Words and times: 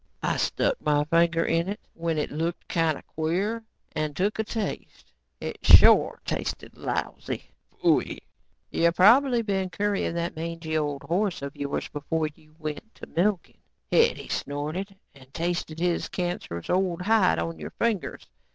"I 0.23 0.37
stuck 0.37 0.81
my 0.81 1.03
finger 1.03 1.45
in 1.45 1.69
it 1.69 1.79
when 1.93 2.17
it 2.17 2.31
looked 2.31 2.67
kinda 2.67 3.03
queer, 3.03 3.63
and 3.95 4.15
took 4.17 4.39
a 4.39 4.43
taste. 4.43 5.13
It 5.39 5.59
shore 5.63 6.19
tasted 6.25 6.75
lousy." 6.75 7.51
"You 7.83 8.91
probably 8.95 9.43
been 9.43 9.69
currying 9.69 10.15
that 10.15 10.35
mangey 10.35 10.75
old 10.75 11.03
horse 11.03 11.43
of 11.43 11.55
yours 11.55 11.87
before 11.87 12.29
you 12.33 12.55
went 12.57 12.95
to 12.95 13.05
milking," 13.05 13.59
Hetty 13.91 14.27
snorted, 14.29 14.95
"and 15.13 15.31
tasted 15.35 15.77
his 15.79 16.09
cancerous 16.09 16.67
old 16.71 17.03
hide 17.03 17.37
on 17.37 17.59
your 17.59 17.69
fingers. 17.69 18.25